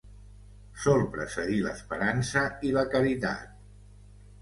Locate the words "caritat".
2.97-3.57